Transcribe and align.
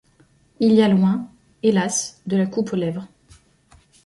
Il 0.59 0.71
y 0.71 0.81
a 0.81 0.87
loin, 0.87 1.29
hélas, 1.61 2.21
de 2.25 2.35
la 2.35 2.47
coupe 2.47 2.73
aux 2.73 2.75
lèvres. 2.75 3.07